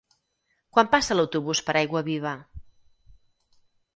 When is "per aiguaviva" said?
1.67-2.33